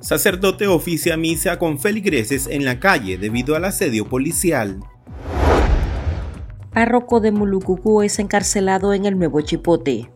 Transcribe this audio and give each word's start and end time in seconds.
Sacerdote 0.00 0.68
oficia 0.68 1.16
misa 1.16 1.58
con 1.58 1.78
feligreses 1.78 2.46
en 2.46 2.64
la 2.64 2.78
calle 2.78 3.18
debido 3.18 3.56
al 3.56 3.64
asedio 3.64 4.08
policial. 4.08 4.78
Párroco 6.72 7.18
de 7.18 7.32
Mulucucú 7.32 8.02
es 8.02 8.20
encarcelado 8.20 8.94
en 8.94 9.06
el 9.06 9.18
Nuevo 9.18 9.40
Chipote. 9.40 10.08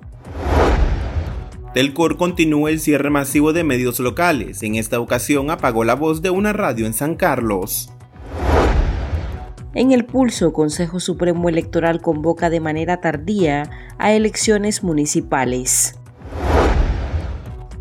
Telcor 1.74 2.16
continúa 2.16 2.70
el 2.70 2.78
cierre 2.78 3.10
masivo 3.10 3.52
de 3.52 3.64
medios 3.64 3.98
locales. 3.98 4.62
En 4.62 4.76
esta 4.76 5.00
ocasión 5.00 5.50
apagó 5.50 5.82
la 5.82 5.94
voz 5.94 6.22
de 6.22 6.30
una 6.30 6.52
radio 6.52 6.86
en 6.86 6.92
San 6.92 7.16
Carlos. 7.16 7.90
En 9.74 9.90
el 9.90 10.04
pulso, 10.04 10.52
Consejo 10.52 11.00
Supremo 11.00 11.48
Electoral 11.48 12.00
convoca 12.00 12.50
de 12.50 12.60
manera 12.60 13.00
tardía 13.00 13.70
a 13.98 14.12
elecciones 14.12 14.84
municipales. 14.84 15.98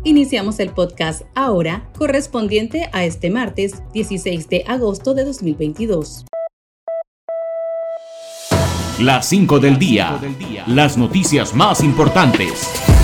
Iniciamos 0.04 0.58
el 0.58 0.70
podcast 0.70 1.22
ahora, 1.36 1.88
correspondiente 1.96 2.90
a 2.92 3.04
este 3.04 3.30
martes 3.30 3.84
16 3.92 4.48
de 4.48 4.64
agosto 4.66 5.14
de 5.14 5.24
2022. 5.24 6.24
Las 8.98 9.28
5 9.28 9.60
del 9.60 9.78
día. 9.78 10.20
Las 10.66 10.98
noticias 10.98 11.54
más 11.54 11.84
importantes. 11.84 13.01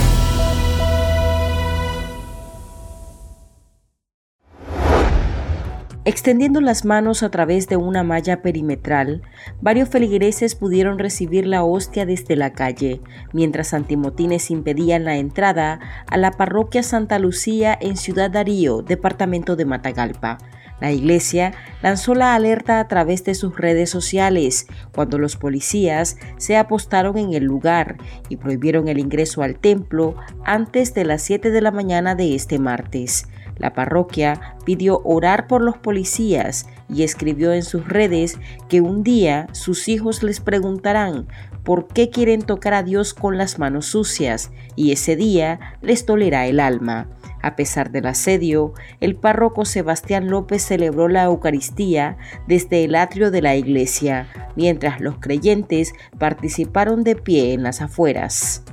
Extendiendo 6.09 6.63
las 6.63 6.87
manos 6.87 7.23
a 7.23 7.31
través 7.31 7.69
de 7.69 7.77
una 7.77 8.03
malla 8.03 8.41
perimetral, 8.41 9.21
varios 9.61 9.91
feligreses 9.91 10.55
pudieron 10.55 10.99
recibir 10.99 11.47
la 11.47 11.65
hostia 11.65 12.07
desde 12.07 12.35
la 12.35 12.55
calle, 12.55 13.03
mientras 13.35 13.75
antimotines 13.75 14.51
impedían 14.51 15.05
la 15.05 15.19
entrada 15.19 15.81
a 16.07 16.17
la 16.17 16.31
parroquia 16.31 16.83
Santa 16.83 17.19
Lucía 17.19 17.77
en 17.79 17.99
Ciudad 17.99 18.31
Darío, 18.31 18.81
departamento 18.81 19.55
de 19.55 19.67
Matagalpa. 19.67 20.39
La 20.81 20.93
iglesia 20.93 21.53
lanzó 21.83 22.15
la 22.15 22.35
alerta 22.35 22.81
a 22.81 22.89
través 22.89 23.23
de 23.25 23.35
sus 23.35 23.59
redes 23.59 23.91
sociales 23.91 24.67
cuando 24.95 25.19
los 25.19 25.37
policías 25.37 26.17
se 26.39 26.57
apostaron 26.57 27.19
en 27.19 27.35
el 27.35 27.45
lugar 27.45 27.99
y 28.31 28.39
prohibieron 28.39 28.89
el 28.89 28.99
ingreso 28.99 29.43
al 29.43 29.59
templo 29.59 30.15
antes 30.47 30.95
de 30.95 31.05
las 31.05 31.21
7 31.21 31.51
de 31.51 31.61
la 31.61 31.71
mañana 31.71 32.15
de 32.15 32.35
este 32.35 32.59
martes. 32.59 33.27
La 33.59 33.73
parroquia 33.73 34.57
pidió 34.65 35.01
orar 35.05 35.47
por 35.47 35.63
los 35.63 35.77
policías 35.77 36.67
y 36.89 37.03
escribió 37.03 37.53
en 37.53 37.63
sus 37.63 37.87
redes 37.87 38.39
que 38.69 38.81
un 38.81 39.03
día 39.03 39.49
sus 39.53 39.89
hijos 39.89 40.23
les 40.23 40.41
preguntarán 40.41 41.27
por 41.65 41.89
qué 41.89 42.11
quieren 42.11 42.43
tocar 42.43 42.75
a 42.75 42.83
Dios 42.83 43.15
con 43.15 43.37
las 43.37 43.59
manos 43.59 43.87
sucias 43.87 44.51
y 44.75 44.93
ese 44.93 45.17
día 45.17 45.61
les 45.83 46.07
tolerá 46.07 46.47
el 46.47 46.61
alma. 46.61 47.09
A 47.41 47.57
pesar 47.57 47.91
del 47.93 48.07
asedio, 48.07 48.73
el 49.01 49.15
párroco 49.15 49.65
Sebastián 49.65 50.29
López 50.29 50.63
celebró 50.63 51.09
la 51.09 51.25
Eucaristía 51.25 52.17
desde 52.47 52.85
el 52.85 52.95
atrio 52.95 53.31
de 53.31 53.43
la 53.43 53.55
iglesia, 53.55 54.27
mientras 54.57 55.01
los 55.01 55.19
creyentes 55.19 55.93
participaron 56.19 57.05
de 57.05 57.15
pie 57.15 57.53
en 57.53 57.63
las 57.63 57.81
afueras. 57.81 58.65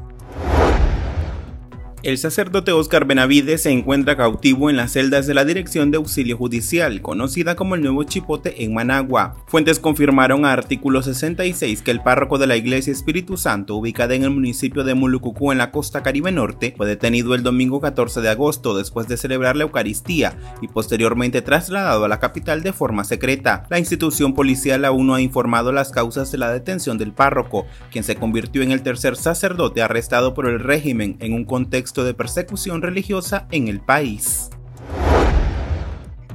El 2.05 2.19
sacerdote 2.19 2.71
Oscar 2.71 3.05
Benavides 3.05 3.63
se 3.63 3.71
encuentra 3.71 4.15
cautivo 4.15 4.69
en 4.69 4.75
las 4.75 4.91
celdas 4.91 5.25
de 5.25 5.33
la 5.33 5.43
Dirección 5.43 5.89
de 5.89 5.97
Auxilio 5.97 6.37
Judicial, 6.37 7.01
conocida 7.01 7.55
como 7.55 7.73
el 7.73 7.81
Nuevo 7.81 8.03
Chipote 8.03 8.63
en 8.63 8.75
Managua. 8.75 9.37
Fuentes 9.47 9.79
confirmaron 9.79 10.45
a 10.45 10.53
artículo 10.53 11.01
66 11.01 11.81
que 11.81 11.89
el 11.89 12.03
párroco 12.03 12.37
de 12.37 12.45
la 12.45 12.57
Iglesia 12.57 12.93
Espíritu 12.93 13.37
Santo, 13.37 13.75
ubicada 13.75 14.13
en 14.13 14.21
el 14.21 14.29
municipio 14.29 14.83
de 14.83 14.93
Mulucucú 14.93 15.51
en 15.51 15.57
la 15.57 15.71
costa 15.71 16.03
caribe 16.03 16.31
norte, 16.31 16.75
fue 16.77 16.85
detenido 16.85 17.33
el 17.33 17.41
domingo 17.41 17.81
14 17.81 18.21
de 18.21 18.29
agosto 18.29 18.77
después 18.77 19.07
de 19.07 19.17
celebrar 19.17 19.55
la 19.55 19.63
Eucaristía 19.63 20.37
y 20.61 20.67
posteriormente 20.67 21.41
trasladado 21.41 22.05
a 22.05 22.07
la 22.07 22.19
capital 22.19 22.61
de 22.61 22.71
forma 22.71 23.03
secreta. 23.03 23.65
La 23.71 23.79
institución 23.79 24.35
policial 24.35 24.85
aún 24.85 25.07
no 25.07 25.15
ha 25.15 25.21
informado 25.21 25.71
las 25.71 25.89
causas 25.89 26.31
de 26.31 26.37
la 26.37 26.51
detención 26.51 26.99
del 26.99 27.13
párroco, 27.13 27.65
quien 27.89 28.03
se 28.03 28.15
convirtió 28.15 28.61
en 28.61 28.71
el 28.71 28.83
tercer 28.83 29.15
sacerdote 29.15 29.81
arrestado 29.81 30.35
por 30.35 30.47
el 30.47 30.59
régimen 30.59 31.17
en 31.19 31.33
un 31.33 31.45
contexto 31.45 31.94
de 32.03 32.13
persecución 32.13 32.81
religiosa 32.81 33.47
en 33.51 33.67
el 33.67 33.79
país. 33.79 34.49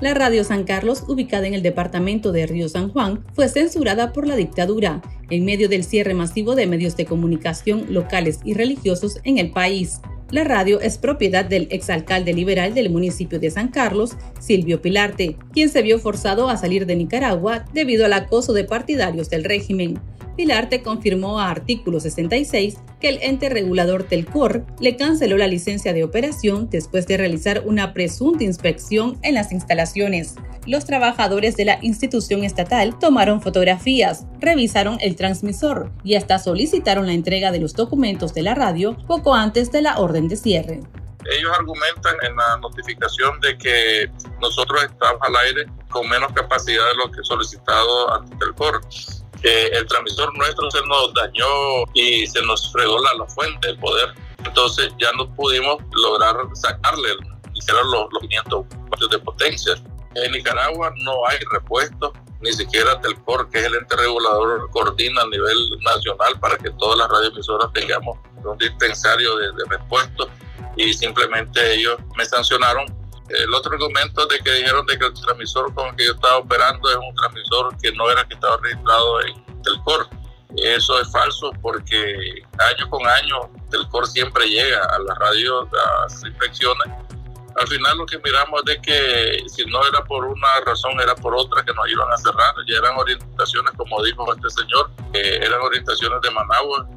La 0.00 0.14
radio 0.14 0.44
San 0.44 0.64
Carlos, 0.64 1.04
ubicada 1.08 1.46
en 1.46 1.52
el 1.52 1.62
departamento 1.62 2.32
de 2.32 2.46
Río 2.46 2.70
San 2.70 2.88
Juan, 2.88 3.22
fue 3.34 3.50
censurada 3.50 4.14
por 4.14 4.26
la 4.26 4.34
dictadura 4.34 5.02
en 5.28 5.44
medio 5.44 5.68
del 5.68 5.84
cierre 5.84 6.14
masivo 6.14 6.54
de 6.54 6.66
medios 6.66 6.96
de 6.96 7.04
comunicación 7.04 7.84
locales 7.92 8.40
y 8.42 8.54
religiosos 8.54 9.18
en 9.24 9.36
el 9.36 9.50
país. 9.50 10.00
La 10.30 10.44
radio 10.44 10.80
es 10.80 10.96
propiedad 10.96 11.44
del 11.44 11.68
exalcalde 11.70 12.32
liberal 12.32 12.72
del 12.72 12.88
municipio 12.88 13.38
de 13.38 13.50
San 13.50 13.68
Carlos, 13.68 14.16
Silvio 14.38 14.80
Pilarte, 14.80 15.36
quien 15.52 15.68
se 15.68 15.82
vio 15.82 15.98
forzado 15.98 16.48
a 16.48 16.56
salir 16.56 16.86
de 16.86 16.96
Nicaragua 16.96 17.66
debido 17.74 18.06
al 18.06 18.12
acoso 18.14 18.54
de 18.54 18.64
partidarios 18.64 19.28
del 19.28 19.44
régimen. 19.44 20.00
Pilarte 20.36 20.82
confirmó 20.82 21.40
a 21.40 21.50
artículo 21.50 22.00
66 22.00 22.78
que 23.00 23.08
el 23.08 23.18
ente 23.22 23.48
regulador 23.48 24.04
Telcor 24.04 24.64
le 24.78 24.96
canceló 24.96 25.36
la 25.36 25.46
licencia 25.46 25.92
de 25.92 26.04
operación 26.04 26.68
después 26.70 27.06
de 27.06 27.16
realizar 27.16 27.62
una 27.64 27.92
presunta 27.92 28.44
inspección 28.44 29.18
en 29.22 29.34
las 29.34 29.52
instalaciones. 29.52 30.34
Los 30.66 30.84
trabajadores 30.84 31.56
de 31.56 31.64
la 31.64 31.78
institución 31.82 32.44
estatal 32.44 32.98
tomaron 32.98 33.40
fotografías, 33.40 34.26
revisaron 34.38 34.98
el 35.00 35.16
transmisor 35.16 35.90
y 36.04 36.14
hasta 36.14 36.38
solicitaron 36.38 37.06
la 37.06 37.14
entrega 37.14 37.50
de 37.50 37.60
los 37.60 37.74
documentos 37.74 38.34
de 38.34 38.42
la 38.42 38.54
radio 38.54 38.96
poco 39.06 39.34
antes 39.34 39.72
de 39.72 39.82
la 39.82 39.98
orden 39.98 40.28
de 40.28 40.36
cierre 40.36 40.80
ellos 41.26 41.52
argumentan 41.58 42.16
en 42.22 42.36
la 42.36 42.56
notificación 42.58 43.38
de 43.40 43.56
que 43.58 44.10
nosotros 44.40 44.82
estamos 44.84 45.20
al 45.22 45.36
aire 45.36 45.66
con 45.90 46.08
menos 46.08 46.32
capacidad 46.32 46.84
de 46.86 46.94
lo 46.96 47.10
que 47.10 47.22
solicitado 47.22 48.14
ante 48.14 48.36
Telcor 48.36 48.80
el 49.42 49.86
transmisor 49.86 50.36
nuestro 50.36 50.70
se 50.70 50.80
nos 50.86 51.14
dañó 51.14 51.84
y 51.94 52.26
se 52.26 52.42
nos 52.42 52.70
fregó 52.72 52.98
la, 53.00 53.26
fuente 53.26 53.68
del 53.68 53.78
poder. 53.78 54.14
Entonces 54.44 54.92
ya 54.98 55.10
no 55.12 55.32
pudimos 55.34 55.78
lograr 55.92 56.36
sacarle, 56.54 57.08
hicieron 57.54 57.90
los, 57.90 58.06
los 58.12 58.22
500 58.22 58.66
vatios 58.90 59.10
de 59.10 59.18
potencia. 59.18 59.74
En 60.14 60.32
Nicaragua 60.32 60.92
no 61.04 61.26
hay 61.28 61.38
repuesto, 61.52 62.12
ni 62.40 62.52
siquiera 62.52 63.00
Telcor, 63.00 63.48
que 63.50 63.60
es 63.60 63.64
el 63.66 63.74
ente 63.76 63.96
regulador, 63.96 64.68
coordina 64.70 65.22
a 65.22 65.26
nivel 65.26 65.70
nacional 65.84 66.38
para 66.40 66.56
que 66.56 66.70
todas 66.70 66.98
las 66.98 67.08
radioemisoras 67.08 67.72
tengamos 67.72 68.18
un 68.44 68.58
dispensario 68.58 69.36
de, 69.36 69.52
de 69.52 69.64
repuesto 69.68 70.28
y 70.76 70.92
simplemente 70.94 71.74
ellos 71.74 71.96
me 72.16 72.24
sancionaron 72.24 72.99
el 73.38 73.54
otro 73.54 73.72
argumento 73.72 74.26
de 74.26 74.38
que 74.40 74.52
dijeron 74.52 74.84
de 74.86 74.98
que 74.98 75.06
el 75.06 75.14
transmisor 75.14 75.72
con 75.74 75.88
el 75.88 75.96
que 75.96 76.06
yo 76.06 76.12
estaba 76.12 76.38
operando 76.38 76.90
es 76.90 76.96
un 76.96 77.14
transmisor 77.14 77.76
que 77.80 77.92
no 77.92 78.10
era 78.10 78.24
que 78.26 78.34
estaba 78.34 78.56
registrado 78.58 79.20
en 79.22 79.62
Telcor. 79.62 80.08
Eso 80.56 81.00
es 81.00 81.10
falso 81.12 81.52
porque 81.62 82.42
año 82.58 82.90
con 82.90 83.06
año 83.06 83.50
Telcor 83.70 84.06
siempre 84.06 84.48
llega 84.48 84.84
a 84.84 84.98
la 84.98 85.14
radio 85.14 85.60
a 85.62 86.04
hacer 86.06 86.28
inspecciones. 86.28 86.88
Al 87.56 87.68
final 87.68 87.98
lo 87.98 88.06
que 88.06 88.18
miramos 88.18 88.60
es 88.60 88.74
de 88.74 88.82
que 88.82 89.44
si 89.48 89.64
no 89.66 89.86
era 89.86 90.02
por 90.04 90.24
una 90.24 90.60
razón, 90.64 91.00
era 91.00 91.14
por 91.14 91.34
otra 91.34 91.64
que 91.64 91.72
nos 91.74 91.88
iban 91.88 92.10
a 92.12 92.16
cerrar. 92.16 92.54
Ya 92.66 92.78
eran 92.78 92.96
orientaciones, 92.98 93.72
como 93.76 94.02
dijo 94.02 94.32
este 94.34 94.50
señor, 94.50 94.90
que 95.12 95.36
eran 95.36 95.60
orientaciones 95.60 96.20
de 96.22 96.30
Managua 96.30 96.88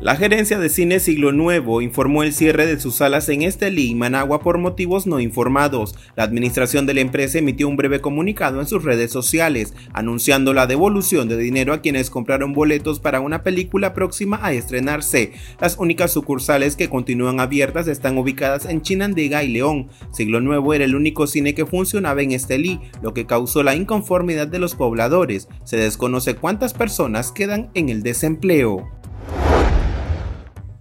la 0.00 0.14
gerencia 0.14 0.58
de 0.58 0.68
Cine 0.68 1.00
Siglo 1.00 1.32
Nuevo 1.32 1.80
informó 1.80 2.22
el 2.22 2.34
cierre 2.34 2.66
de 2.66 2.78
sus 2.78 2.96
salas 2.96 3.30
en 3.30 3.40
Estelí 3.40 3.90
y 3.90 3.94
Managua 3.94 4.40
por 4.40 4.58
motivos 4.58 5.06
no 5.06 5.20
informados. 5.20 5.94
La 6.16 6.22
administración 6.22 6.84
de 6.84 6.92
la 6.92 7.00
empresa 7.00 7.38
emitió 7.38 7.66
un 7.66 7.76
breve 7.76 8.00
comunicado 8.00 8.60
en 8.60 8.66
sus 8.66 8.84
redes 8.84 9.10
sociales, 9.10 9.72
anunciando 9.94 10.52
la 10.52 10.66
devolución 10.66 11.28
de 11.28 11.38
dinero 11.38 11.72
a 11.72 11.80
quienes 11.80 12.10
compraron 12.10 12.52
boletos 12.52 13.00
para 13.00 13.20
una 13.20 13.42
película 13.42 13.94
próxima 13.94 14.38
a 14.42 14.52
estrenarse. 14.52 15.32
Las 15.60 15.78
únicas 15.78 16.12
sucursales 16.12 16.76
que 16.76 16.90
continúan 16.90 17.40
abiertas 17.40 17.88
están 17.88 18.18
ubicadas 18.18 18.66
en 18.66 18.82
Chinandega 18.82 19.44
y 19.44 19.48
León. 19.48 19.88
Siglo 20.12 20.42
Nuevo 20.42 20.74
era 20.74 20.84
el 20.84 20.94
único 20.94 21.26
cine 21.26 21.54
que 21.54 21.64
funcionaba 21.64 22.20
en 22.20 22.32
Estelí, 22.32 22.80
lo 23.02 23.14
que 23.14 23.24
causó 23.24 23.62
la 23.62 23.74
inconformidad 23.74 24.46
de 24.46 24.58
los 24.58 24.74
pobladores. 24.74 25.48
Se 25.64 25.78
desconoce 25.78 26.34
cuántas 26.34 26.74
personas 26.74 27.32
quedan 27.32 27.70
en 27.72 27.88
el 27.88 28.02
desempleo. 28.02 28.95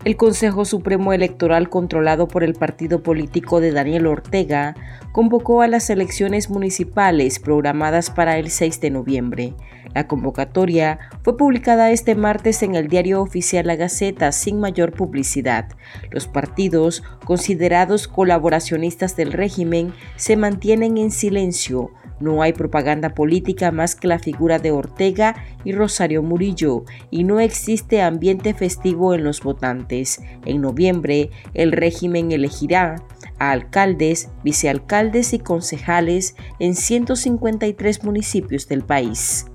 El 0.05 0.17
Consejo 0.17 0.65
Supremo 0.65 1.13
Electoral, 1.13 1.67
controlado 1.67 2.27
por 2.27 2.43
el 2.43 2.53
partido 2.53 3.01
político 3.01 3.59
de 3.59 3.71
Daniel 3.71 4.05
Ortega, 4.05 4.75
convocó 5.11 5.63
a 5.63 5.67
las 5.67 5.89
elecciones 5.89 6.51
municipales 6.51 7.39
programadas 7.39 8.11
para 8.11 8.37
el 8.37 8.51
6 8.51 8.81
de 8.81 8.91
noviembre. 8.91 9.55
La 9.95 10.07
convocatoria 10.07 10.99
fue 11.23 11.37
publicada 11.37 11.89
este 11.89 12.13
martes 12.13 12.61
en 12.61 12.75
el 12.75 12.87
diario 12.87 13.19
oficial 13.19 13.65
La 13.65 13.77
Gaceta 13.77 14.31
sin 14.31 14.59
mayor 14.59 14.91
publicidad. 14.91 15.69
Los 16.11 16.27
partidos, 16.27 17.01
considerados 17.25 18.07
colaboracionistas 18.07 19.15
del 19.15 19.33
régimen, 19.33 19.91
se 20.17 20.37
mantienen 20.37 20.99
en 20.99 21.09
silencio 21.09 21.89
no 22.19 22.41
hay 22.41 22.53
propaganda 22.53 23.09
política 23.09 23.71
más 23.71 23.95
que 23.95 24.07
la 24.07 24.19
figura 24.19 24.59
de 24.59 24.71
Ortega 24.71 25.35
y 25.63 25.73
Rosario 25.73 26.23
Murillo 26.23 26.83
y 27.11 27.23
no 27.23 27.39
existe 27.39 28.01
ambiente 28.01 28.53
festivo 28.53 29.13
en 29.13 29.23
los 29.23 29.41
votantes. 29.41 30.21
En 30.45 30.61
noviembre, 30.61 31.29
el 31.53 31.71
régimen 31.71 32.31
elegirá 32.31 32.95
a 33.39 33.51
alcaldes, 33.51 34.29
vicealcaldes 34.43 35.33
y 35.33 35.39
concejales 35.39 36.35
en 36.59 36.75
153 36.75 38.03
municipios 38.03 38.67
del 38.67 38.83
país. 38.83 39.45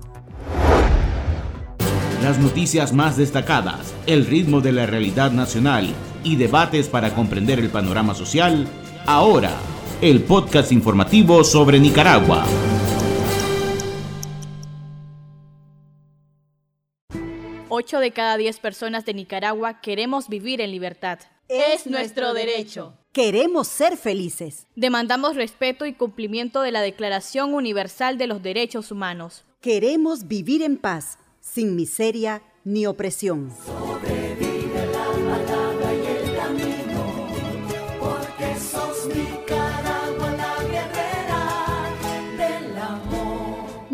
Las 2.21 2.37
noticias 2.37 2.93
más 2.93 3.17
destacadas, 3.17 3.95
el 4.05 4.27
ritmo 4.27 4.61
de 4.61 4.71
la 4.71 4.85
realidad 4.85 5.31
nacional 5.31 5.89
y 6.23 6.35
debates 6.35 6.87
para 6.87 7.15
comprender 7.15 7.57
el 7.57 7.69
panorama 7.69 8.13
social, 8.13 8.67
ahora 9.07 9.51
el 10.01 10.23
podcast 10.23 10.71
informativo 10.71 11.43
sobre 11.43 11.79
Nicaragua. 11.79 12.43
Ocho 17.69 17.99
de 17.99 18.09
cada 18.09 18.35
diez 18.37 18.59
personas 18.59 19.05
de 19.05 19.13
Nicaragua 19.13 19.79
queremos 19.79 20.27
vivir 20.27 20.59
en 20.59 20.71
libertad. 20.71 21.19
Es 21.47 21.85
nuestro 21.85 22.33
derecho. 22.33 22.97
Queremos 23.13 23.67
ser 23.67 23.95
felices. 23.95 24.65
Demandamos 24.75 25.35
respeto 25.35 25.85
y 25.85 25.93
cumplimiento 25.93 26.61
de 26.61 26.71
la 26.71 26.81
Declaración 26.81 27.53
Universal 27.53 28.17
de 28.17 28.25
los 28.25 28.41
Derechos 28.41 28.91
Humanos. 28.91 29.43
Queremos 29.61 30.27
vivir 30.27 30.63
en 30.63 30.77
paz, 30.77 31.19
sin 31.41 31.75
miseria 31.75 32.41
ni 32.63 32.87
opresión. 32.87 33.51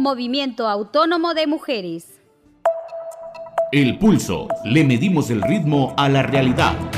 Movimiento 0.07 0.69
Autónomo 0.69 1.33
de 1.33 1.47
Mujeres. 1.47 2.21
El 3.73 3.97
pulso. 3.97 4.47
Le 4.63 4.85
medimos 4.85 5.29
el 5.31 5.41
ritmo 5.41 5.93
a 5.97 6.07
la 6.07 6.23
realidad. 6.23 6.96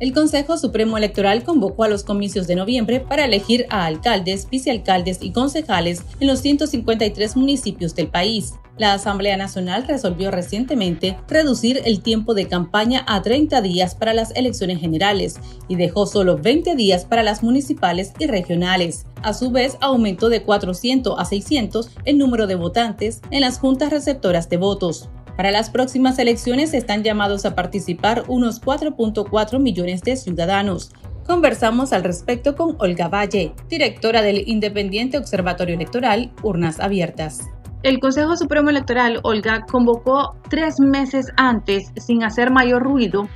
El 0.00 0.14
Consejo 0.14 0.56
Supremo 0.56 0.96
Electoral 0.96 1.44
convocó 1.44 1.84
a 1.84 1.88
los 1.88 2.04
comicios 2.04 2.46
de 2.46 2.54
noviembre 2.54 3.00
para 3.00 3.26
elegir 3.26 3.66
a 3.68 3.84
alcaldes, 3.84 4.48
vicealcaldes 4.48 5.18
y 5.20 5.30
concejales 5.32 6.04
en 6.20 6.28
los 6.28 6.40
153 6.40 7.36
municipios 7.36 7.94
del 7.94 8.08
país. 8.08 8.54
La 8.78 8.94
Asamblea 8.94 9.36
Nacional 9.36 9.86
resolvió 9.86 10.30
recientemente 10.30 11.18
reducir 11.28 11.82
el 11.84 12.00
tiempo 12.00 12.32
de 12.32 12.48
campaña 12.48 13.04
a 13.06 13.20
30 13.20 13.60
días 13.60 13.94
para 13.94 14.14
las 14.14 14.34
elecciones 14.34 14.80
generales 14.80 15.38
y 15.68 15.76
dejó 15.76 16.06
solo 16.06 16.38
20 16.38 16.76
días 16.76 17.04
para 17.04 17.22
las 17.22 17.42
municipales 17.42 18.14
y 18.18 18.26
regionales. 18.26 19.04
A 19.22 19.34
su 19.34 19.50
vez, 19.50 19.76
aumentó 19.82 20.30
de 20.30 20.42
400 20.44 21.14
a 21.18 21.26
600 21.26 21.90
el 22.06 22.16
número 22.16 22.46
de 22.46 22.54
votantes 22.54 23.20
en 23.30 23.42
las 23.42 23.58
juntas 23.58 23.90
receptoras 23.90 24.48
de 24.48 24.56
votos. 24.56 25.10
Para 25.40 25.52
las 25.52 25.70
próximas 25.70 26.18
elecciones 26.18 26.74
están 26.74 27.02
llamados 27.02 27.46
a 27.46 27.54
participar 27.54 28.24
unos 28.28 28.60
4.4 28.60 29.58
millones 29.58 30.02
de 30.02 30.16
ciudadanos. 30.16 30.92
Conversamos 31.26 31.94
al 31.94 32.04
respecto 32.04 32.54
con 32.54 32.76
Olga 32.78 33.08
Valle, 33.08 33.54
directora 33.66 34.20
del 34.20 34.46
Independiente 34.46 35.16
Observatorio 35.16 35.76
Electoral 35.76 36.30
Urnas 36.42 36.78
Abiertas. 36.78 37.48
El 37.82 38.00
Consejo 38.00 38.36
Supremo 38.36 38.68
Electoral, 38.68 39.18
Olga, 39.22 39.64
convocó 39.64 40.36
tres 40.50 40.78
meses 40.78 41.32
antes, 41.38 41.90
sin 41.96 42.22
hacer 42.22 42.50
mayor 42.50 42.82
ruido, 42.82 43.26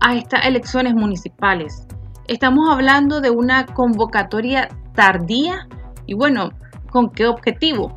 a 0.00 0.16
estas 0.16 0.46
elecciones 0.46 0.94
municipales. 0.94 1.86
Estamos 2.28 2.66
hablando 2.70 3.20
de 3.20 3.28
una 3.28 3.66
convocatoria 3.66 4.70
tardía 4.94 5.68
y 6.06 6.14
bueno, 6.14 6.48
¿con 6.90 7.10
qué 7.10 7.26
objetivo? 7.26 7.94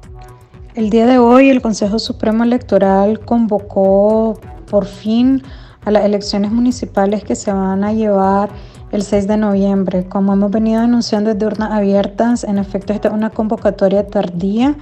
El 0.75 0.89
día 0.89 1.05
de 1.05 1.19
hoy 1.19 1.49
el 1.49 1.61
Consejo 1.61 1.99
Supremo 1.99 2.43
Electoral 2.43 3.21
convocó 3.21 4.37
por 4.69 4.83
fin 4.83 5.41
a 5.85 5.91
las 5.91 6.03
elecciones 6.03 6.51
municipales 6.51 7.23
que 7.23 7.37
se 7.37 7.53
van 7.53 7.85
a 7.85 7.93
llevar 7.93 8.49
el 8.91 9.01
6 9.01 9.25
de 9.25 9.37
noviembre. 9.37 10.05
Como 10.09 10.33
hemos 10.33 10.51
venido 10.51 10.81
anunciando 10.81 11.33
desde 11.33 11.45
urnas 11.45 11.71
abiertas, 11.71 12.43
en 12.43 12.57
efecto 12.57 12.91
esta 12.91 13.07
es 13.07 13.13
una 13.13 13.29
convocatoria 13.29 14.05
tardía 14.05 14.75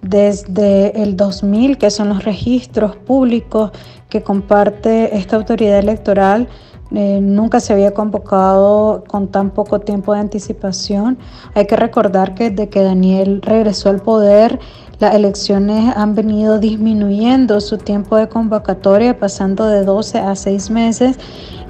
desde 0.00 1.02
el 1.02 1.16
2000, 1.16 1.76
que 1.76 1.90
son 1.90 2.10
los 2.10 2.24
registros 2.24 2.94
públicos 2.94 3.72
que 4.08 4.22
comparte 4.22 5.16
esta 5.16 5.34
autoridad 5.34 5.80
electoral. 5.80 6.46
Eh, 6.94 7.20
nunca 7.20 7.58
se 7.58 7.72
había 7.72 7.94
convocado 7.94 9.02
con 9.08 9.28
tan 9.28 9.50
poco 9.50 9.80
tiempo 9.80 10.12
de 10.12 10.20
anticipación. 10.20 11.18
Hay 11.54 11.66
que 11.66 11.74
recordar 11.74 12.34
que 12.34 12.50
desde 12.50 12.68
que 12.68 12.82
Daniel 12.82 13.40
regresó 13.42 13.88
al 13.88 14.02
poder, 14.02 14.60
las 15.02 15.16
elecciones 15.16 15.96
han 15.96 16.14
venido 16.14 16.60
disminuyendo 16.60 17.60
su 17.60 17.76
tiempo 17.76 18.16
de 18.16 18.28
convocatoria, 18.28 19.18
pasando 19.18 19.66
de 19.66 19.84
12 19.84 20.20
a 20.20 20.36
6 20.36 20.70
meses 20.70 21.18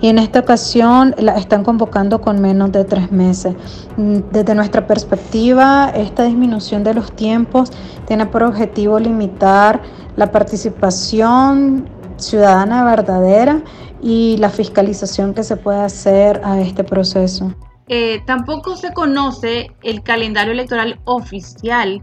y 0.02 0.08
en 0.08 0.18
esta 0.18 0.40
ocasión 0.40 1.14
la 1.16 1.38
están 1.38 1.64
convocando 1.64 2.20
con 2.20 2.42
menos 2.42 2.72
de 2.72 2.84
tres 2.84 3.10
meses. 3.10 3.54
Mm, 3.96 4.18
desde 4.32 4.54
nuestra 4.54 4.86
perspectiva, 4.86 5.90
esta 5.94 6.24
disminución 6.24 6.84
de 6.84 6.92
los 6.92 7.10
tiempos 7.16 7.70
tiene 8.06 8.26
por 8.26 8.42
objetivo 8.42 8.98
limitar 8.98 9.80
la 10.16 10.30
participación 10.30 11.88
ciudadana 12.18 12.84
verdadera 12.84 13.62
y 14.02 14.36
la 14.36 14.50
fiscalización 14.50 15.32
que 15.32 15.42
se 15.42 15.56
puede 15.56 15.80
hacer 15.80 16.42
a 16.44 16.60
este 16.60 16.84
proceso. 16.84 17.54
Eh, 17.88 18.22
tampoco 18.26 18.76
se 18.76 18.92
conoce 18.92 19.70
el 19.82 20.02
calendario 20.02 20.52
electoral 20.52 21.00
oficial 21.04 22.02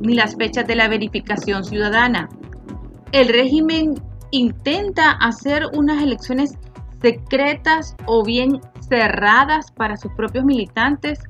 ni 0.00 0.14
las 0.14 0.36
fechas 0.36 0.66
de 0.66 0.76
la 0.76 0.88
verificación 0.88 1.64
ciudadana. 1.64 2.28
El 3.12 3.28
régimen 3.28 3.94
intenta 4.30 5.12
hacer 5.12 5.64
unas 5.74 6.02
elecciones 6.02 6.58
secretas 7.00 7.94
o 8.06 8.24
bien 8.24 8.60
cerradas 8.88 9.70
para 9.72 9.96
sus 9.96 10.12
propios 10.12 10.44
militantes? 10.44 11.20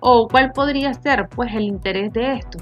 ¿O 0.00 0.28
cuál 0.28 0.52
podría 0.52 0.94
ser 0.94 1.28
pues 1.28 1.52
el 1.54 1.62
interés 1.62 2.12
de 2.12 2.34
esto? 2.34 2.58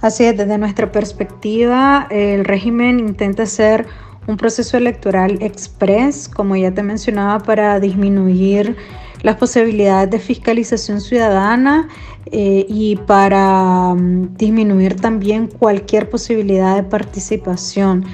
Así 0.00 0.24
es, 0.24 0.36
desde 0.36 0.58
nuestra 0.58 0.90
perspectiva, 0.90 2.08
el 2.10 2.44
régimen 2.44 2.98
intenta 2.98 3.44
hacer 3.44 3.86
un 4.26 4.36
proceso 4.36 4.76
electoral 4.76 5.38
express, 5.40 6.28
como 6.28 6.56
ya 6.56 6.72
te 6.72 6.82
mencionaba, 6.82 7.38
para 7.38 7.78
disminuir 7.78 8.76
las 9.22 9.36
posibilidades 9.36 10.10
de 10.10 10.18
fiscalización 10.18 11.00
ciudadana 11.00 11.88
eh, 12.26 12.66
y 12.68 12.96
para 12.96 13.94
mm, 13.94 14.36
disminuir 14.36 14.96
también 14.96 15.46
cualquier 15.46 16.10
posibilidad 16.10 16.76
de 16.76 16.82
participación. 16.82 18.04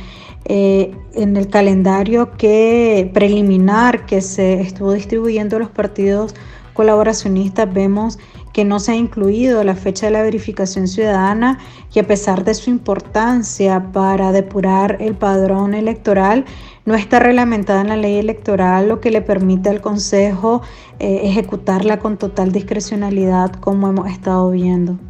Eh, 0.50 0.92
en 1.12 1.36
el 1.36 1.48
calendario 1.48 2.30
que 2.38 3.10
preliminar 3.12 4.06
que 4.06 4.22
se 4.22 4.62
estuvo 4.62 4.94
distribuyendo 4.94 5.56
a 5.56 5.58
los 5.58 5.68
partidos 5.68 6.34
colaboracionistas 6.78 7.74
vemos 7.74 8.20
que 8.52 8.64
no 8.64 8.78
se 8.78 8.92
ha 8.92 8.94
incluido 8.94 9.64
la 9.64 9.74
fecha 9.74 10.06
de 10.06 10.12
la 10.12 10.22
verificación 10.22 10.86
ciudadana 10.86 11.58
y 11.92 11.98
a 11.98 12.06
pesar 12.06 12.44
de 12.44 12.54
su 12.54 12.70
importancia 12.70 13.90
para 13.92 14.30
depurar 14.30 14.96
el 15.00 15.16
padrón 15.16 15.74
electoral, 15.74 16.44
no 16.86 16.94
está 16.94 17.18
reglamentada 17.18 17.80
en 17.80 17.88
la 17.88 17.96
ley 17.96 18.18
electoral, 18.18 18.86
lo 18.86 19.00
que 19.00 19.10
le 19.10 19.22
permite 19.22 19.68
al 19.68 19.80
Consejo 19.80 20.62
eh, 21.00 21.22
ejecutarla 21.24 21.98
con 21.98 22.16
total 22.16 22.52
discrecionalidad 22.52 23.52
como 23.54 23.88
hemos 23.88 24.08
estado 24.08 24.48
viendo. 24.52 25.00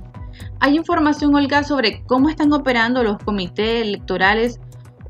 Hay 0.60 0.74
información, 0.74 1.34
Olga, 1.34 1.64
sobre 1.64 2.02
cómo 2.06 2.30
están 2.30 2.50
operando 2.54 3.02
los 3.02 3.18
comités 3.18 3.82
electorales 3.82 4.58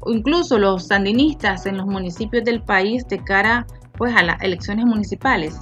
incluso 0.07 0.59
los 0.59 0.89
sandinistas 0.89 1.67
en 1.67 1.77
los 1.77 1.87
municipios 1.87 2.43
del 2.45 2.63
país 2.63 3.07
de 3.09 3.23
cara 3.23 3.65
pues 3.97 4.15
a 4.17 4.23
las 4.23 4.41
elecciones 4.43 4.87
municipales. 4.87 5.59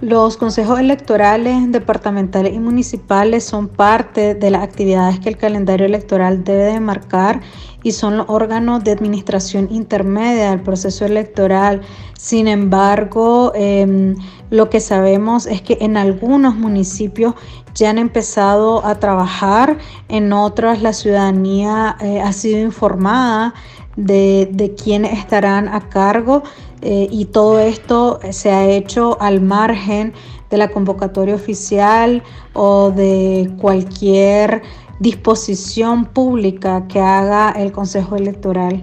Los 0.00 0.36
consejos 0.36 0.78
electorales 0.78 1.72
departamentales 1.72 2.54
y 2.54 2.60
municipales 2.60 3.42
son 3.42 3.66
parte 3.66 4.36
de 4.36 4.50
las 4.52 4.62
actividades 4.62 5.18
que 5.18 5.28
el 5.28 5.36
calendario 5.36 5.86
electoral 5.86 6.44
debe 6.44 6.66
de 6.66 6.78
marcar 6.78 7.40
y 7.82 7.90
son 7.90 8.16
los 8.16 8.26
órganos 8.28 8.84
de 8.84 8.92
administración 8.92 9.66
intermedia 9.72 10.50
del 10.50 10.60
proceso 10.60 11.04
electoral. 11.04 11.80
Sin 12.16 12.46
embargo, 12.46 13.50
em, 13.56 14.14
lo 14.50 14.70
que 14.70 14.78
sabemos 14.78 15.46
es 15.46 15.62
que 15.62 15.78
en 15.80 15.96
algunos 15.96 16.54
municipios 16.54 17.34
ya 17.74 17.90
han 17.90 17.98
empezado 17.98 18.86
a 18.86 19.00
trabajar, 19.00 19.78
en 20.08 20.32
otras 20.32 20.80
la 20.80 20.92
ciudadanía 20.92 21.96
eh, 22.00 22.20
ha 22.20 22.32
sido 22.32 22.60
informada 22.60 23.52
de, 23.96 24.48
de 24.52 24.76
quiénes 24.76 25.18
estarán 25.18 25.66
a 25.66 25.88
cargo 25.88 26.44
eh, 26.82 27.08
y 27.10 27.26
todo 27.26 27.58
esto 27.58 28.20
se 28.30 28.50
ha 28.50 28.68
hecho 28.68 29.20
al 29.20 29.40
margen 29.40 30.12
de 30.50 30.56
la 30.56 30.68
convocatoria 30.68 31.34
oficial 31.34 32.22
o 32.52 32.90
de 32.90 33.50
cualquier 33.60 34.62
disposición 35.00 36.06
pública 36.06 36.86
que 36.88 37.00
haga 37.00 37.50
el 37.52 37.72
Consejo 37.72 38.16
Electoral. 38.16 38.82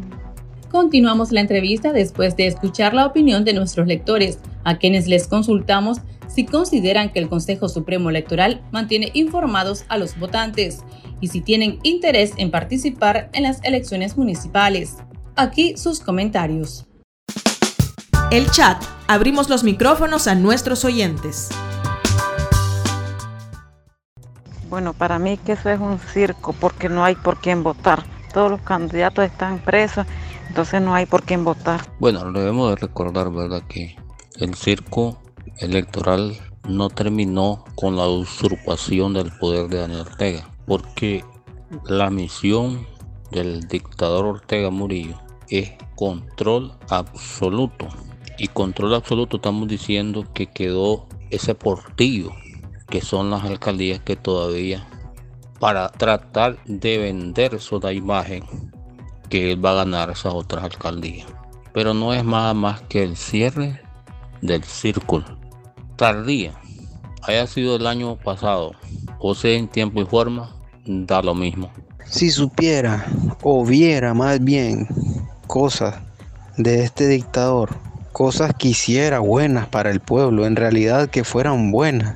Continuamos 0.72 1.32
la 1.32 1.42
entrevista 1.42 1.94
después 1.94 2.36
de 2.36 2.48
escuchar 2.48 2.94
la 2.94 3.06
opinión 3.06 3.46
de 3.46 3.54
nuestros 3.54 3.88
lectores, 3.88 4.40
a 4.64 4.78
quienes 4.78 5.08
les 5.08 5.28
consultamos 5.28 6.00
si 6.28 6.46
consideran 6.46 7.12
que 7.12 7.20
el 7.20 7.30
Consejo 7.30 7.70
Supremo 7.70 8.10
Electoral 8.10 8.62
mantiene 8.72 9.10
informados 9.14 9.86
a 9.88 9.98
los 9.98 10.20
votantes 10.20 10.84
y 11.22 11.28
si 11.28 11.40
tienen 11.40 11.80
interés 11.84 12.34
en 12.38 12.52
participar 12.52 13.30
en 13.34 13.44
las 13.44 13.64
elecciones 13.64 14.18
municipales. 14.18 14.98
Aquí 15.36 15.78
sus 15.78 16.02
comentarios. 16.02 16.86
El 18.32 18.50
chat. 18.50 18.84
Abrimos 19.08 19.50
los 19.50 19.64
micrófonos 19.64 20.28
a 20.28 20.34
nuestros 20.34 20.84
oyentes. 20.84 21.50
Bueno, 24.68 24.94
para 24.94 25.20
mí 25.20 25.38
que 25.38 25.52
eso 25.54 25.70
es 25.70 25.80
un 25.80 26.00
circo 26.00 26.54
porque 26.54 26.90
no 26.90 27.06
hay 27.06 27.16
por 27.16 27.40
quién 27.40 27.62
votar. 27.62 28.04
Todos 28.34 28.50
los 28.50 28.62
candidatos 28.62 29.26
están 29.26 29.60
presos, 29.60 30.08
entonces 30.48 30.82
no 30.82 30.96
hay 30.96 31.06
por 31.06 31.24
quién 31.24 31.44
votar. 31.44 31.82
Bueno, 32.00 32.32
debemos 32.32 32.72
de 32.72 32.76
recordar, 32.78 33.32
¿verdad? 33.32 33.62
Que 33.70 33.96
el 34.38 34.56
circo 34.56 35.22
electoral 35.60 36.36
no 36.68 36.90
terminó 36.90 37.64
con 37.76 37.96
la 37.96 38.08
usurpación 38.08 39.14
del 39.14 39.32
poder 39.38 39.70
de 39.70 39.78
Daniel 39.78 40.02
Ortega, 40.02 40.50
porque 40.66 41.24
la 41.86 42.10
misión 42.10 42.88
del 43.32 43.68
dictador 43.68 44.26
Ortega 44.26 44.72
Murillo 44.72 45.22
es 45.48 45.74
control 45.96 46.74
absoluto. 46.90 47.88
Y 48.38 48.48
control 48.50 48.94
absoluto 48.94 49.38
estamos 49.38 49.68
diciendo 49.68 50.26
que 50.34 50.48
quedó 50.48 51.08
ese 51.30 51.56
portillo 51.56 52.32
que 52.90 53.02
son 53.02 53.30
las 53.30 53.44
alcaldías 53.44 54.00
que 54.00 54.16
todavía 54.16 54.88
para 55.60 55.90
tratar 55.90 56.64
de 56.66 56.98
vender 56.98 57.60
su 57.60 57.78
imagen 57.90 58.44
que 59.30 59.52
él 59.52 59.66
va 59.66 59.72
a 59.72 59.86
ganar 59.86 60.10
esas 60.10 60.34
otras 60.34 60.64
alcaldías. 60.64 61.28
Pero 61.74 61.94
no 61.94 62.14
es 62.14 62.24
nada 62.24 62.54
más 62.54 62.82
que 62.82 63.04
el 63.04 63.18
cierre 63.18 63.82
del 64.42 64.64
círculo. 64.64 65.26
Tardía, 65.96 66.54
haya 67.24 67.48
sido 67.48 67.78
el 67.78 67.88
año 67.88 68.18
pasado 68.18 68.74
o 69.20 69.34
sea 69.34 69.58
en 69.58 69.68
tiempo 69.68 70.02
y 70.02 70.06
forma, 70.06 70.56
da 70.86 71.22
lo 71.22 71.34
mismo. 71.34 71.72
Si 72.06 72.30
supiera 72.30 73.06
o 73.42 73.66
viera 73.66 74.14
más 74.14 74.44
bien 74.44 74.88
cosas 75.48 75.96
de 76.58 76.84
este 76.84 77.08
dictador, 77.08 77.76
cosas 78.16 78.54
que 78.58 78.70
hiciera 78.70 79.20
buenas 79.20 79.68
para 79.68 79.92
el 79.92 80.00
pueblo, 80.00 80.46
en 80.46 80.56
realidad 80.56 81.10
que 81.10 81.26
fueran 81.26 81.70
buenas, 81.70 82.16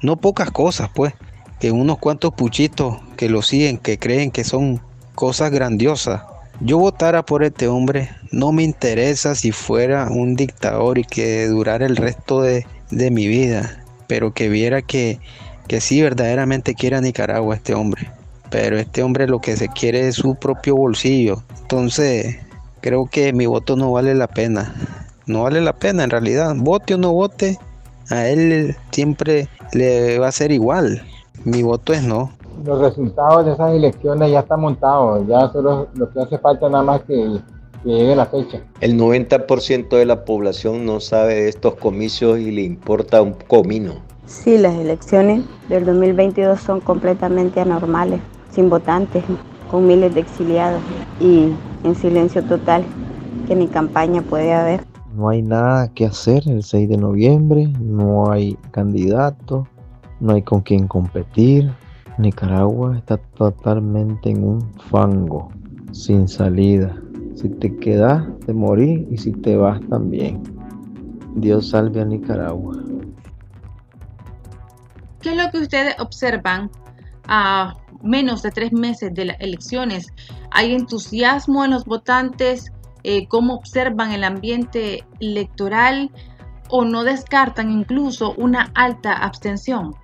no 0.00 0.16
pocas 0.16 0.50
cosas, 0.50 0.88
pues, 0.94 1.12
que 1.60 1.70
unos 1.70 1.98
cuantos 1.98 2.32
puchitos 2.32 2.96
que 3.18 3.28
lo 3.28 3.42
siguen, 3.42 3.76
que 3.76 3.98
creen 3.98 4.30
que 4.30 4.42
son 4.42 4.80
cosas 5.14 5.50
grandiosas. 5.50 6.22
Yo 6.60 6.78
votara 6.78 7.26
por 7.26 7.44
este 7.44 7.68
hombre, 7.68 8.08
no 8.32 8.52
me 8.52 8.62
interesa 8.62 9.34
si 9.34 9.52
fuera 9.52 10.08
un 10.10 10.34
dictador 10.34 10.96
y 10.96 11.04
que 11.04 11.46
durara 11.48 11.84
el 11.84 11.96
resto 11.96 12.40
de, 12.40 12.66
de 12.90 13.10
mi 13.10 13.26
vida, 13.26 13.84
pero 14.06 14.32
que 14.32 14.48
viera 14.48 14.80
que, 14.80 15.20
que 15.66 15.82
sí 15.82 16.00
verdaderamente 16.00 16.74
quiere 16.74 16.96
a 16.96 17.02
Nicaragua 17.02 17.54
este 17.54 17.74
hombre. 17.74 18.10
Pero 18.48 18.78
este 18.78 19.02
hombre 19.02 19.28
lo 19.28 19.42
que 19.42 19.58
se 19.58 19.68
quiere 19.68 20.08
es 20.08 20.14
su 20.14 20.36
propio 20.36 20.74
bolsillo. 20.74 21.42
Entonces, 21.60 22.38
creo 22.80 23.04
que 23.10 23.34
mi 23.34 23.44
voto 23.44 23.76
no 23.76 23.92
vale 23.92 24.14
la 24.14 24.26
pena. 24.28 25.04
No 25.28 25.42
vale 25.42 25.60
la 25.60 25.74
pena 25.74 26.04
en 26.04 26.10
realidad. 26.10 26.54
Vote 26.56 26.94
o 26.94 26.98
no 26.98 27.12
vote, 27.12 27.58
a 28.08 28.26
él 28.28 28.74
siempre 28.90 29.46
le 29.74 30.18
va 30.18 30.28
a 30.28 30.32
ser 30.32 30.50
igual. 30.50 31.02
Mi 31.44 31.62
voto 31.62 31.92
es 31.92 32.02
no. 32.02 32.32
Los 32.64 32.80
resultados 32.80 33.44
de 33.44 33.52
esas 33.52 33.72
elecciones 33.72 34.32
ya 34.32 34.40
están 34.40 34.60
montados, 34.60 35.26
ya 35.28 35.52
solo 35.52 35.88
lo 35.94 36.10
que 36.10 36.20
hace 36.20 36.38
falta 36.38 36.68
nada 36.70 36.82
más 36.82 37.02
que, 37.02 37.40
que 37.84 37.88
llegue 37.90 38.16
la 38.16 38.24
fecha. 38.24 38.60
El 38.80 38.98
90% 38.98 39.90
de 39.90 40.06
la 40.06 40.24
población 40.24 40.86
no 40.86 40.98
sabe 40.98 41.34
de 41.34 41.48
estos 41.50 41.74
comicios 41.74 42.38
y 42.38 42.50
le 42.50 42.62
importa 42.62 43.20
un 43.20 43.34
comino. 43.34 43.96
Sí, 44.26 44.56
las 44.56 44.74
elecciones 44.74 45.44
del 45.68 45.84
2022 45.84 46.58
son 46.58 46.80
completamente 46.80 47.60
anormales, 47.60 48.20
sin 48.50 48.70
votantes, 48.70 49.22
con 49.70 49.86
miles 49.86 50.14
de 50.14 50.20
exiliados 50.20 50.80
y 51.20 51.52
en 51.84 51.94
silencio 51.94 52.42
total, 52.44 52.82
que 53.46 53.54
ni 53.54 53.68
campaña 53.68 54.22
puede 54.22 54.52
haber. 54.52 54.80
No 55.18 55.30
hay 55.30 55.42
nada 55.42 55.92
que 55.94 56.06
hacer 56.06 56.44
el 56.46 56.62
6 56.62 56.90
de 56.90 56.96
noviembre, 56.96 57.66
no 57.80 58.30
hay 58.30 58.54
candidato, 58.70 59.66
no 60.20 60.34
hay 60.34 60.42
con 60.42 60.60
quién 60.60 60.86
competir. 60.86 61.72
Nicaragua 62.18 62.96
está 62.96 63.16
totalmente 63.16 64.30
en 64.30 64.44
un 64.44 64.72
fango, 64.74 65.50
sin 65.90 66.28
salida. 66.28 66.96
Si 67.34 67.48
te 67.48 67.76
quedas, 67.78 68.28
te 68.46 68.54
morís 68.54 69.08
y 69.10 69.16
si 69.16 69.32
te 69.32 69.56
vas 69.56 69.80
también. 69.88 70.40
Dios 71.34 71.70
salve 71.70 72.00
a 72.00 72.04
Nicaragua. 72.04 72.76
¿Qué 75.20 75.30
es 75.30 75.36
lo 75.36 75.50
que 75.50 75.58
ustedes 75.58 75.96
observan 75.98 76.70
a 77.26 77.76
menos 78.04 78.42
de 78.42 78.52
tres 78.52 78.72
meses 78.72 79.12
de 79.14 79.24
las 79.24 79.40
elecciones? 79.40 80.12
¿Hay 80.52 80.74
entusiasmo 80.74 81.64
en 81.64 81.72
los 81.72 81.86
votantes? 81.86 82.70
Eh, 83.10 83.26
cómo 83.26 83.54
observan 83.54 84.12
el 84.12 84.22
ambiente 84.22 85.02
electoral 85.18 86.10
o 86.68 86.84
no 86.84 87.04
descartan 87.04 87.70
incluso 87.70 88.34
una 88.36 88.70
alta 88.74 89.14
abstención. 89.14 89.94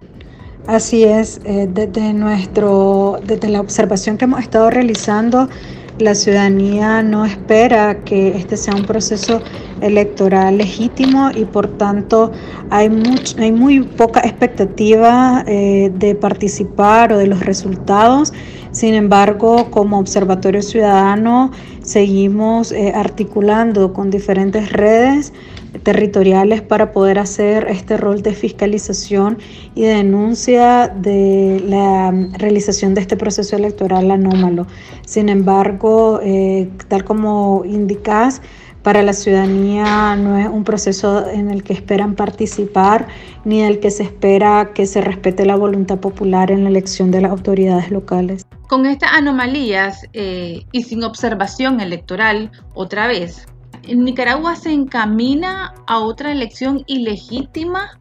Así 0.67 1.05
es, 1.05 1.39
eh, 1.45 1.69
desde, 1.71 2.15
nuestro, 2.15 3.21
desde 3.23 3.51
la 3.51 3.61
observación 3.61 4.17
que 4.17 4.25
hemos 4.25 4.41
estado 4.41 4.71
realizando, 4.71 5.51
la 5.99 6.15
ciudadanía 6.15 7.03
no 7.03 7.27
espera 7.27 8.03
que 8.05 8.29
este 8.39 8.57
sea 8.57 8.75
un 8.75 8.85
proceso 8.85 9.43
electoral 9.83 10.57
legítimo 10.57 11.31
y 11.31 11.45
por 11.45 11.69
tanto 11.77 12.33
hay, 12.71 12.91
hay 13.39 13.53
muy 13.53 13.81
poca 13.83 14.21
expectativa 14.21 15.45
eh, 15.47 15.93
de 15.95 16.15
participar 16.15 17.13
o 17.13 17.19
de 17.19 17.27
los 17.27 17.41
resultados. 17.41 18.33
Sin 18.73 18.95
embargo, 18.95 19.71
como 19.71 20.01
Observatorio 20.01 20.63
Ciudadano 20.63 21.53
seguimos 21.85 22.73
eh, 22.73 22.93
articulando 22.95 23.93
con 23.93 24.11
diferentes 24.11 24.73
redes 24.73 25.33
territoriales 25.83 26.63
para 26.63 26.93
poder 26.93 27.19
hacer 27.19 27.67
este 27.69 27.97
rol 27.97 28.23
de 28.23 28.33
fiscalización 28.33 29.39
y 29.75 29.83
denuncia 29.83 30.89
de 30.89 31.63
la 31.67 32.11
realización 32.39 32.95
de 32.95 33.03
este 33.03 33.17
proceso 33.17 33.57
electoral 33.57 34.11
anómalo. 34.11 34.67
Sin 35.05 35.29
embargo, 35.29 36.21
eh, 36.23 36.71
tal 36.89 37.05
como 37.05 37.65
indicas, 37.67 38.41
para 38.85 39.03
la 39.03 39.15
ciudadanía 39.15 40.15
no 40.15 40.37
es 40.37 40.47
un 40.47 40.63
proceso 40.63 41.27
en 41.27 41.51
el 41.51 41.65
que 41.65 41.73
esperan 41.73 42.15
participar 42.15 43.09
ni 43.45 43.61
en 43.61 43.67
el 43.67 43.81
que 43.81 43.91
se 43.91 44.03
espera 44.03 44.73
que 44.75 44.85
se 44.85 45.01
respete 45.01 45.47
la 45.47 45.57
voluntad 45.57 45.99
popular 45.99 46.51
en 46.51 46.65
la 46.65 46.69
elección 46.69 47.11
de 47.11 47.23
las 47.23 47.31
autoridades 47.31 47.91
locales. 47.91 48.47
Con 48.69 48.85
estas 48.85 49.11
anomalías 49.13 50.07
eh, 50.13 50.67
y 50.71 50.83
sin 50.83 51.03
observación 51.03 51.81
electoral, 51.81 52.53
otra 52.75 53.07
vez, 53.07 53.47
¿Nicaragua 53.89 54.55
se 54.55 54.73
encamina 54.73 55.73
a 55.87 56.01
otra 56.01 56.31
elección 56.31 56.85
ilegítima? 56.87 57.99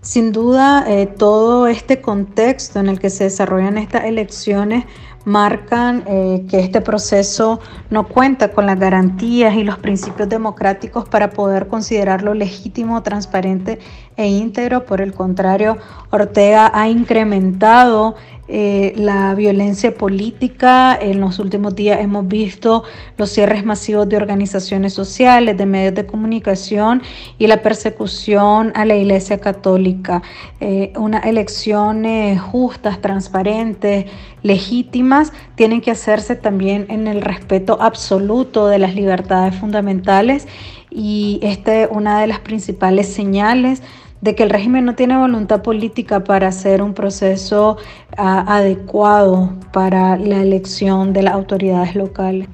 Sin 0.00 0.32
duda, 0.32 0.84
eh, 0.88 1.06
todo 1.06 1.68
este 1.68 2.00
contexto 2.00 2.80
en 2.80 2.88
el 2.88 2.98
que 2.98 3.10
se 3.10 3.24
desarrollan 3.24 3.78
estas 3.78 4.04
elecciones 4.04 4.84
marcan 5.24 6.04
eh, 6.06 6.46
que 6.48 6.60
este 6.60 6.80
proceso 6.80 7.60
no 7.90 8.08
cuenta 8.08 8.52
con 8.52 8.66
las 8.66 8.78
garantías 8.78 9.54
y 9.54 9.64
los 9.64 9.78
principios 9.78 10.28
democráticos 10.28 11.08
para 11.08 11.30
poder 11.30 11.68
considerarlo 11.68 12.34
legítimo, 12.34 13.02
transparente 13.02 13.78
e 14.16 14.26
íntegro. 14.26 14.86
Por 14.86 15.00
el 15.00 15.12
contrario, 15.12 15.76
Ortega 16.10 16.70
ha 16.72 16.88
incrementado 16.88 18.16
eh, 18.50 18.94
la 18.96 19.34
violencia 19.34 19.94
política. 19.94 20.98
En 20.98 21.20
los 21.20 21.38
últimos 21.38 21.74
días 21.74 22.00
hemos 22.00 22.26
visto 22.26 22.82
los 23.18 23.28
cierres 23.28 23.62
masivos 23.62 24.08
de 24.08 24.16
organizaciones 24.16 24.94
sociales, 24.94 25.58
de 25.58 25.66
medios 25.66 25.94
de 25.94 26.06
comunicación 26.06 27.02
y 27.38 27.46
la 27.46 27.60
persecución 27.60 28.72
a 28.74 28.86
la 28.86 28.96
Iglesia 28.96 29.38
Católica. 29.38 30.22
Eh, 30.60 30.94
unas 30.96 31.26
elecciones 31.26 32.40
justas, 32.40 33.02
transparentes, 33.02 34.06
legítimas, 34.42 35.32
tienen 35.54 35.82
que 35.82 35.90
hacerse 35.90 36.34
también 36.34 36.86
en 36.88 37.06
el 37.06 37.20
respeto 37.20 37.76
absoluto 37.82 38.66
de 38.68 38.78
las 38.78 38.94
libertades 38.94 39.56
fundamentales 39.56 40.48
y 40.90 41.38
esta 41.42 41.82
es 41.82 41.88
una 41.90 42.20
de 42.20 42.28
las 42.28 42.40
principales 42.40 43.12
señales 43.12 43.82
de 44.20 44.34
que 44.34 44.42
el 44.42 44.50
régimen 44.50 44.84
no 44.84 44.94
tiene 44.94 45.16
voluntad 45.16 45.62
política 45.62 46.24
para 46.24 46.48
hacer 46.48 46.82
un 46.82 46.94
proceso 46.94 47.76
ah, 48.16 48.44
adecuado 48.48 49.56
para 49.72 50.16
la 50.16 50.42
elección 50.42 51.12
de 51.12 51.22
las 51.22 51.34
autoridades 51.34 51.94
locales. 51.94 52.48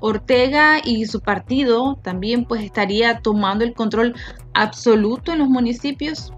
Ortega 0.00 0.78
y 0.84 1.06
su 1.06 1.20
partido 1.20 1.98
también 2.02 2.44
pues 2.44 2.62
estaría 2.62 3.18
tomando 3.18 3.64
el 3.64 3.74
control 3.74 4.14
absoluto 4.54 5.32
en 5.32 5.40
los 5.40 5.48
municipios. 5.48 6.32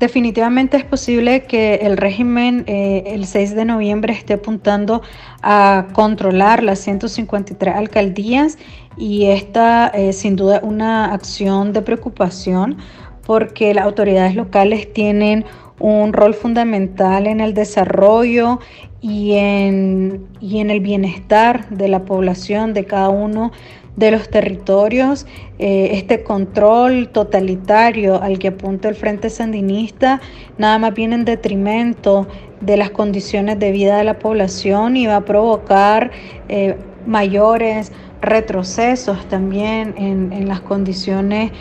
Definitivamente 0.00 0.76
es 0.76 0.84
posible 0.84 1.44
que 1.44 1.74
el 1.76 1.96
régimen 1.96 2.62
eh, 2.68 3.02
el 3.06 3.26
6 3.26 3.56
de 3.56 3.64
noviembre 3.64 4.12
esté 4.12 4.34
apuntando 4.34 5.02
a 5.42 5.88
controlar 5.92 6.62
las 6.62 6.78
153 6.78 7.74
alcaldías 7.74 8.58
y 8.96 9.26
esta 9.26 9.88
eh, 9.88 10.12
sin 10.12 10.36
duda 10.36 10.60
una 10.62 11.12
acción 11.12 11.72
de 11.72 11.82
preocupación 11.82 12.78
porque 13.28 13.74
las 13.74 13.84
autoridades 13.84 14.34
locales 14.34 14.90
tienen 14.90 15.44
un 15.78 16.14
rol 16.14 16.32
fundamental 16.32 17.26
en 17.26 17.42
el 17.42 17.52
desarrollo 17.52 18.58
y 19.02 19.34
en, 19.34 20.26
y 20.40 20.60
en 20.60 20.70
el 20.70 20.80
bienestar 20.80 21.68
de 21.68 21.88
la 21.88 22.06
población 22.06 22.72
de 22.72 22.86
cada 22.86 23.10
uno 23.10 23.52
de 23.96 24.12
los 24.12 24.30
territorios. 24.30 25.26
Eh, 25.58 25.90
este 25.92 26.22
control 26.22 27.10
totalitario 27.10 28.18
al 28.22 28.38
que 28.38 28.48
apunta 28.48 28.88
el 28.88 28.94
Frente 28.94 29.28
Sandinista 29.28 30.22
nada 30.56 30.78
más 30.78 30.94
viene 30.94 31.16
en 31.16 31.26
detrimento 31.26 32.26
de 32.62 32.78
las 32.78 32.88
condiciones 32.88 33.58
de 33.58 33.72
vida 33.72 33.98
de 33.98 34.04
la 34.04 34.18
población 34.18 34.96
y 34.96 35.06
va 35.06 35.16
a 35.16 35.24
provocar 35.26 36.12
eh, 36.48 36.78
mayores 37.04 37.92
retrocesos 38.22 39.28
también 39.28 39.94
en, 39.98 40.32
en 40.32 40.48
las 40.48 40.62
condiciones 40.62 41.52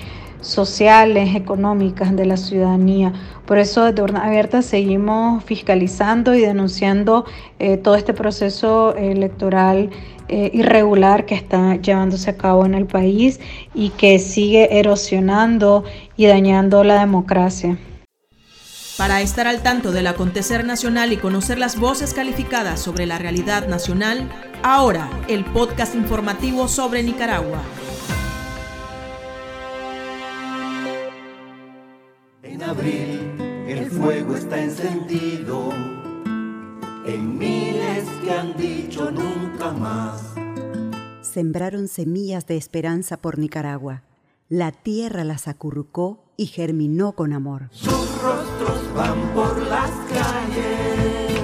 sociales, 0.48 1.36
económicas 1.36 2.16
de 2.16 2.26
la 2.26 2.38
ciudadanía. 2.38 3.14
Por 3.46 3.58
eso 3.58 3.86
desde 3.86 4.02
Urna 4.02 4.26
Abierta 4.26 4.62
seguimos 4.62 5.44
fiscalizando 5.44 6.36
y 6.36 6.42
denunciando 6.42 7.26
eh, 7.60 7.78
todo 7.78 7.96
este 7.96 8.14
proceso 8.14 8.96
electoral 8.96 9.90
eh, 10.30 10.52
irregular 10.54 11.26
que 11.26 11.36
está 11.36 11.76
llevándose 11.78 12.30
a 12.30 12.38
cabo 12.38 12.66
en 12.66 12.74
el 12.74 12.86
país 12.86 13.40
y 13.74 13.92
que 13.92 14.20
sigue 14.20 14.78
erosionando 14.78 15.86
y 16.18 16.26
dañando 16.26 16.84
la 16.84 17.00
democracia. 17.00 17.78
Para 18.98 19.22
estar 19.22 19.48
al 19.48 19.62
tanto 19.62 19.92
del 19.92 20.08
acontecer 20.08 20.66
nacional 20.66 21.14
y 21.14 21.18
conocer 21.18 21.60
las 21.60 21.80
voces 21.80 22.16
calificadas 22.16 22.82
sobre 22.82 23.06
la 23.06 23.20
realidad 23.20 23.68
nacional, 23.68 24.28
ahora 24.64 25.08
el 25.28 25.46
podcast 25.46 25.94
informativo 25.94 26.68
sobre 26.68 27.04
Nicaragua. 27.04 27.62
Abril 32.78 33.66
el 33.68 33.90
fuego 33.90 34.36
está 34.36 34.62
encendido 34.62 35.70
en 37.06 37.38
miles 37.38 38.08
que 38.22 38.32
han 38.32 38.56
dicho 38.56 39.12
nunca 39.12 39.72
más. 39.72 40.34
Sembraron 41.22 41.88
semillas 41.88 42.46
de 42.48 42.58
esperanza 42.58 43.18
por 43.18 43.38
Nicaragua. 43.38 44.04
La 44.50 44.72
tierra 44.72 45.24
las 45.24 45.48
acurrucó 45.48 46.24
y 46.38 46.46
germinó 46.48 47.14
con 47.14 47.34
amor. 47.34 47.70
Sus 47.72 48.22
rostros 48.22 48.94
van 48.94 49.34
por 49.34 49.62
las 49.64 49.92
calles, 50.10 51.42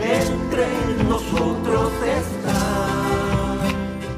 entre 0.00 0.68
nosotros 1.08 1.92
están. 2.06 2.64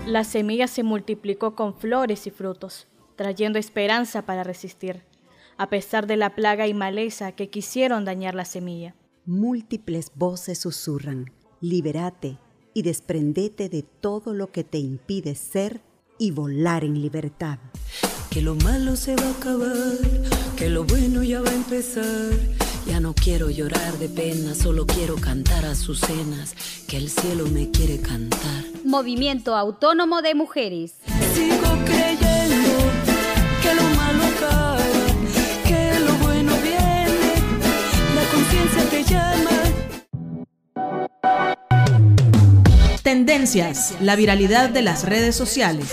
La 0.07 0.25
semilla 0.25 0.67
se 0.69 0.83
multiplicó 0.83 1.55
con 1.55 1.75
flores 1.75 2.27
y 2.27 2.31
frutos, 2.31 2.87
trayendo 3.17 3.59
esperanza 3.59 4.23
para 4.23 4.45
resistir 4.45 5.03
a 5.59 5.69
pesar 5.71 6.07
de 6.07 6.17
la 6.17 6.35
plaga 6.35 6.67
y 6.67 6.75
maleza 6.75 7.33
que 7.33 7.51
quisieron 7.51 8.05
dañar 8.05 8.35
la 8.35 8.45
semilla. 8.45 8.95
Múltiples 9.25 10.13
voces 10.15 10.59
susurran, 10.59 11.33
liberate 11.61 12.39
y 12.75 12.83
desprendete 12.83 13.69
de 13.69 13.83
todo 13.83 14.35
lo 14.35 14.53
que 14.53 14.65
te 14.65 14.79
impide 14.79 15.35
ser 15.35 15.81
y 16.19 16.31
volar 16.31 16.85
en 16.85 17.01
libertad. 17.01 17.59
Que 18.31 18.43
lo 18.43 18.55
malo 18.55 18.97
se 18.97 19.17
va 19.17 19.27
a 19.27 19.31
acabar, 19.31 19.97
que 20.57 20.69
lo 20.69 20.85
bueno 20.85 21.23
ya 21.23 21.41
va 21.41 21.51
a 21.51 21.55
empezar. 21.55 22.33
Ya 22.87 23.01
no 23.01 23.15
quiero 23.15 23.51
llorar 23.51 23.99
de 23.99 24.09
pena, 24.09 24.55
solo 24.55 24.87
quiero 24.87 25.17
cantar 25.17 25.65
a 25.65 25.75
sus 25.75 26.01
cenas, 26.01 26.55
que 26.87 26.97
el 26.99 27.11
cielo 27.11 27.47
me 27.47 27.71
quiere 27.71 28.01
cantar. 28.01 28.65
Movimiento 28.85 29.57
Autónomo 29.57 30.23
de 30.23 30.35
Mujeres. 30.35 30.95
Sigo 31.35 31.85
Tendencias, 43.37 43.95
la 44.01 44.17
viralidad 44.17 44.71
de 44.71 44.81
las 44.81 45.05
redes 45.05 45.37
sociales. 45.37 45.93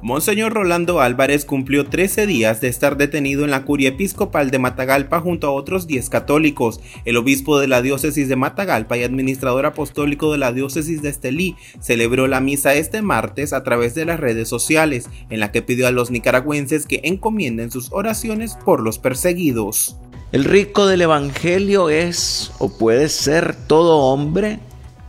Monseñor 0.00 0.52
Rolando 0.52 1.00
Álvarez 1.00 1.44
cumplió 1.44 1.86
13 1.86 2.28
días 2.28 2.60
de 2.60 2.68
estar 2.68 2.96
detenido 2.96 3.42
en 3.42 3.50
la 3.50 3.64
curia 3.64 3.88
episcopal 3.88 4.52
de 4.52 4.60
Matagalpa 4.60 5.18
junto 5.20 5.48
a 5.48 5.50
otros 5.50 5.88
10 5.88 6.08
católicos. 6.08 6.78
El 7.04 7.16
obispo 7.16 7.58
de 7.58 7.66
la 7.66 7.82
diócesis 7.82 8.28
de 8.28 8.36
Matagalpa 8.36 8.96
y 8.96 9.02
administrador 9.02 9.66
apostólico 9.66 10.30
de 10.30 10.38
la 10.38 10.52
diócesis 10.52 11.02
de 11.02 11.08
Estelí 11.08 11.56
celebró 11.80 12.28
la 12.28 12.38
misa 12.38 12.74
este 12.74 13.02
martes 13.02 13.52
a 13.52 13.64
través 13.64 13.96
de 13.96 14.04
las 14.04 14.20
redes 14.20 14.48
sociales, 14.48 15.10
en 15.30 15.40
la 15.40 15.50
que 15.50 15.62
pidió 15.62 15.88
a 15.88 15.90
los 15.90 16.12
nicaragüenses 16.12 16.86
que 16.86 17.00
encomienden 17.02 17.72
sus 17.72 17.90
oraciones 17.90 18.56
por 18.64 18.80
los 18.84 19.00
perseguidos. 19.00 19.96
El 20.30 20.44
rico 20.44 20.86
del 20.86 21.02
Evangelio 21.02 21.88
es 21.88 22.52
o 22.58 22.68
puede 22.68 23.08
ser 23.08 23.56
todo 23.66 23.98
hombre, 23.98 24.60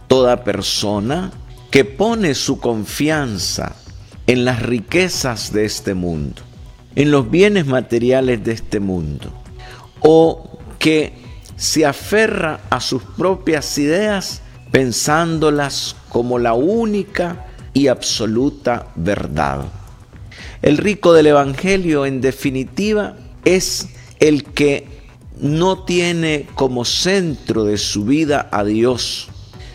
toda 0.07 0.43
persona 0.43 1.31
que 1.71 1.85
pone 1.85 2.33
su 2.33 2.59
confianza 2.59 3.75
en 4.25 4.45
las 4.45 4.61
riquezas 4.61 5.53
de 5.53 5.65
este 5.65 5.93
mundo, 5.93 6.41
en 6.95 7.11
los 7.11 7.29
bienes 7.29 7.65
materiales 7.65 8.43
de 8.43 8.53
este 8.53 8.79
mundo, 8.79 9.31
o 9.99 10.59
que 10.79 11.13
se 11.55 11.85
aferra 11.85 12.61
a 12.69 12.79
sus 12.79 13.03
propias 13.03 13.77
ideas 13.77 14.41
pensándolas 14.71 15.95
como 16.09 16.39
la 16.39 16.53
única 16.53 17.47
y 17.73 17.87
absoluta 17.87 18.87
verdad. 18.95 19.65
El 20.61 20.77
rico 20.77 21.13
del 21.13 21.27
Evangelio, 21.27 22.05
en 22.05 22.21
definitiva, 22.21 23.15
es 23.45 23.87
el 24.19 24.43
que 24.43 24.87
no 25.39 25.83
tiene 25.83 26.47
como 26.55 26.83
centro 26.85 27.63
de 27.63 27.77
su 27.77 28.05
vida 28.05 28.49
a 28.51 28.63
Dios, 28.63 29.29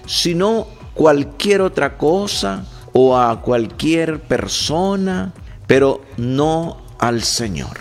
sino 0.06 0.66
cualquier 0.94 1.60
otra 1.60 1.96
cosa 1.96 2.64
o 2.92 3.16
a 3.16 3.40
cualquier 3.40 4.20
persona, 4.20 5.32
pero 5.66 6.02
no 6.16 6.78
al 6.98 7.22
Señor. 7.22 7.78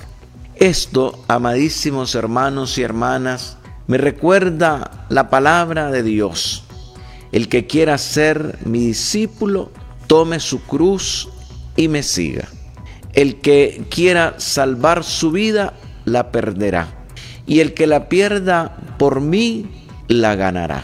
Esto, 0.55 1.23
amadísimos 1.27 2.15
hermanos 2.15 2.77
y 2.77 2.83
hermanas, 2.83 3.57
me 3.87 3.97
recuerda 3.97 5.05
la 5.09 5.29
palabra 5.29 5.91
de 5.91 6.03
Dios. 6.03 6.63
El 7.31 7.49
que 7.49 7.67
quiera 7.67 7.97
ser 7.97 8.59
mi 8.65 8.79
discípulo, 8.79 9.71
tome 10.07 10.39
su 10.39 10.61
cruz 10.61 11.29
y 11.75 11.87
me 11.87 12.03
siga. 12.03 12.47
El 13.13 13.41
que 13.41 13.85
quiera 13.89 14.35
salvar 14.37 15.03
su 15.03 15.31
vida, 15.31 15.73
la 16.05 16.31
perderá 16.31 17.01
y 17.45 17.59
el 17.59 17.73
que 17.73 17.87
la 17.87 18.07
pierda 18.07 18.77
por 18.97 19.21
mí, 19.21 19.65
la 20.07 20.35
ganará. 20.35 20.83